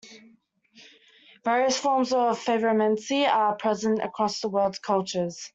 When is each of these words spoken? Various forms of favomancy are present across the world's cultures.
Various 1.45 1.77
forms 1.77 2.11
of 2.11 2.43
favomancy 2.43 3.27
are 3.29 3.55
present 3.55 3.99
across 4.01 4.41
the 4.41 4.49
world's 4.49 4.79
cultures. 4.79 5.47